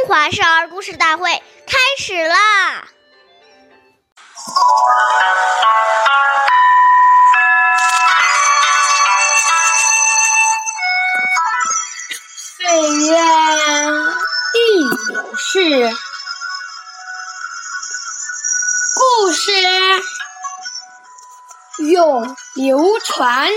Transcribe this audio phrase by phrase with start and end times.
[0.00, 1.30] 中华少儿故事大会
[1.66, 2.88] 开始啦！
[12.48, 13.18] 岁月
[14.54, 15.90] 易流逝，
[18.94, 19.52] 故事
[21.90, 23.50] 永流传。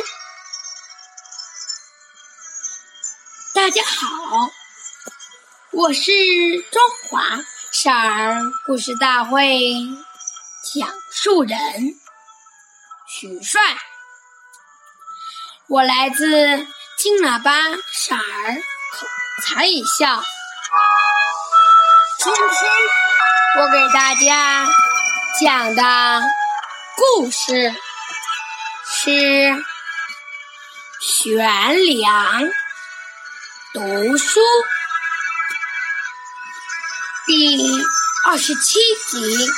[3.54, 4.52] 大家好。
[5.76, 6.12] 我是
[6.72, 8.38] 中华少儿
[8.68, 9.58] 故事大会
[10.72, 11.58] 讲述人
[13.08, 13.60] 许帅，
[15.68, 16.28] 我来自
[16.96, 17.52] 金喇叭
[17.92, 18.56] 少儿
[18.92, 19.08] 口
[19.42, 20.24] 才艺校。
[22.20, 22.72] 今天
[23.60, 24.68] 我给大家
[25.42, 26.22] 讲的
[26.96, 27.74] 故事
[28.86, 29.66] 是
[31.02, 32.44] 悬梁
[33.74, 34.40] 读书。
[37.26, 37.82] 第
[38.26, 39.50] 二十七集，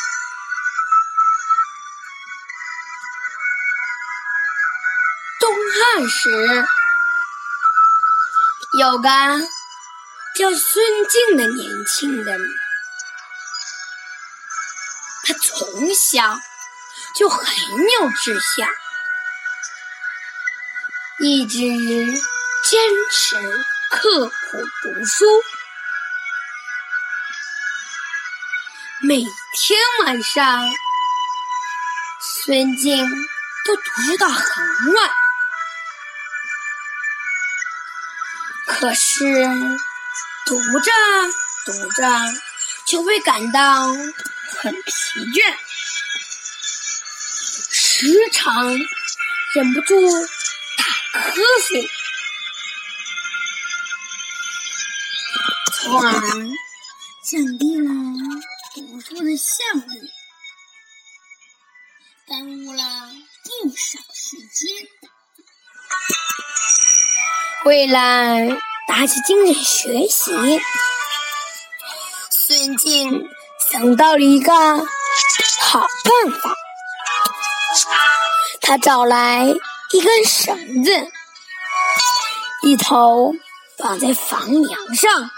[5.40, 6.68] 东汉时
[8.78, 9.10] 有个
[10.36, 12.40] 叫孙敬的年轻人，
[15.26, 16.38] 他从小
[17.18, 17.48] 就很
[18.00, 18.70] 有志向，
[21.18, 22.80] 一直坚
[23.12, 23.36] 持
[23.90, 24.32] 刻苦
[24.84, 25.26] 读书。
[29.02, 30.64] 每天晚上，
[32.22, 33.06] 孙静
[33.66, 35.12] 都读到很晚。
[38.66, 39.46] 可是
[40.46, 40.92] 读着
[41.66, 42.10] 读着，
[42.88, 45.56] 就会感到很疲倦，
[47.72, 48.70] 时常
[49.54, 49.96] 忍不住
[50.78, 50.86] 打
[51.20, 51.90] 瞌睡，
[55.74, 56.12] 从而
[57.22, 57.92] 降低了。
[58.76, 59.86] 读书的项目，
[62.28, 62.84] 耽误了
[63.64, 64.68] 不少时间。
[67.64, 70.62] 为了打起精神学习，
[72.32, 73.26] 孙静
[73.72, 74.54] 想到了一个
[75.62, 76.54] 好办法。
[78.60, 79.46] 他找来
[79.94, 80.92] 一根绳子，
[82.64, 83.32] 一头
[83.78, 85.32] 绑在房梁上，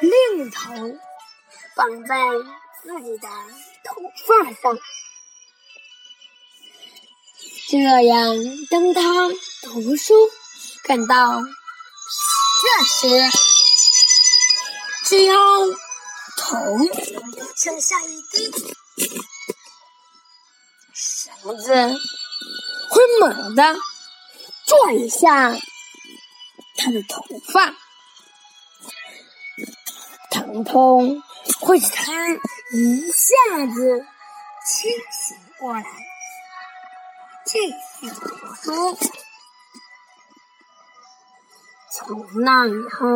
[0.00, 0.98] 另一头。
[1.80, 2.14] 绑在
[2.82, 3.26] 自己的
[3.84, 4.78] 头发上，
[7.68, 8.36] 这样
[8.68, 9.00] 当他
[9.62, 10.12] 读书
[10.84, 11.48] 感到疲
[12.60, 13.38] 倦时，
[15.06, 15.34] 只要
[16.36, 16.54] 头
[17.56, 18.52] 向下一低，
[20.92, 21.72] 绳子
[22.90, 23.74] 会猛地
[24.66, 25.58] 拽一下
[26.76, 27.24] 他的头
[27.54, 27.74] 发，
[30.30, 31.22] 疼痛。
[31.60, 32.12] 会使他
[32.72, 34.06] 一下子
[34.66, 35.84] 清醒过来，
[37.44, 38.98] 继续读书。
[41.92, 43.06] 从那以后，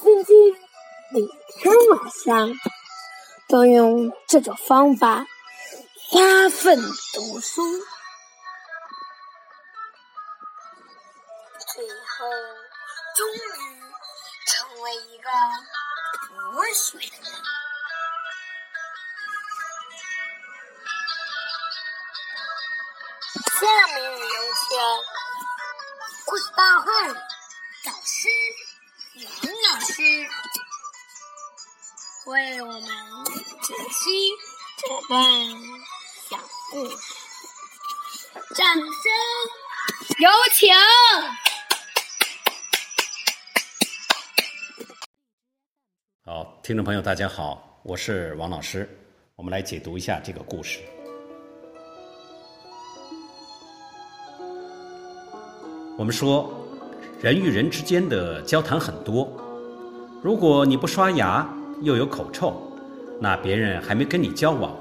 [0.00, 0.52] 孙金
[1.12, 1.20] 每
[1.56, 2.50] 天晚上
[3.48, 5.24] 都用这种方法
[6.10, 6.76] 发奋
[7.14, 7.62] 读书，
[11.72, 12.26] 最后
[13.16, 13.38] 终于
[14.46, 15.28] 成为一个。
[16.52, 17.32] 博学的人。
[23.60, 24.66] 下面有请
[26.24, 26.86] 故事大会
[27.84, 28.28] 导师
[29.14, 29.28] 杨
[29.70, 29.92] 老师
[32.26, 32.82] 为我们
[33.62, 34.32] 解析
[34.78, 35.16] 这段
[36.30, 36.38] 小
[36.70, 36.96] 故事，
[38.54, 38.86] 掌声
[40.18, 40.72] 有请。
[46.30, 48.86] 好，听众朋友，大家好，我是王老师，
[49.34, 50.80] 我们来解读一下这个故事。
[55.96, 56.52] 我们说，
[57.22, 59.32] 人与人之间的交谈很多，
[60.22, 61.50] 如果你不刷牙
[61.80, 62.60] 又有口臭，
[63.18, 64.76] 那别人还没跟你交往，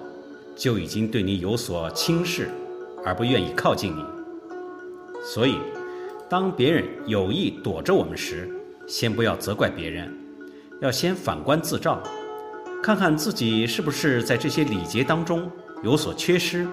[0.54, 2.50] 就已经对你有所轻视，
[3.06, 4.04] 而不愿意靠近你。
[5.24, 5.58] 所以，
[6.28, 8.50] 当别人有意躲着我们时，
[8.86, 10.14] 先不要责怪别人。
[10.80, 12.00] 要先反观自照，
[12.84, 15.50] 看看自己是不是在这些礼节当中
[15.82, 16.68] 有所缺失，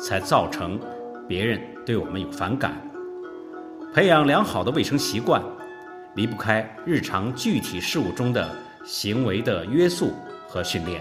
[0.00, 0.80] 才造成
[1.28, 2.76] 别人对我们有反感。
[3.94, 5.40] 培养良好的卫生习惯，
[6.16, 8.50] 离不开日常具体事务中的
[8.84, 10.12] 行为的约束
[10.48, 11.00] 和训练，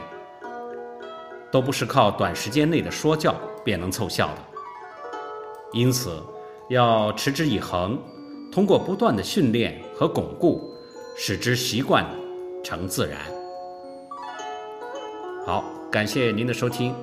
[1.51, 4.37] 都不是靠短时间内的说教便能凑效的。
[5.73, 6.21] 因此，
[6.69, 7.99] 要持之以恒，
[8.51, 10.71] 通过不断的训练和巩固。
[11.17, 12.05] 使之习惯
[12.65, 13.19] 成自然。
[15.45, 16.95] 好，感谢您的收听，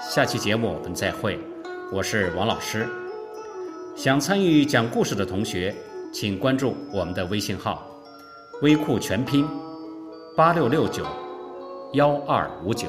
[0.00, 1.38] 下期节目我们再会。
[1.92, 2.88] 我是王老师。
[3.94, 5.76] 想参与讲故事的同学，
[6.10, 7.86] 请关注我们的微信号
[8.62, 9.46] “微库全拼
[10.34, 11.04] 八六六九
[11.92, 12.88] 幺二五九”。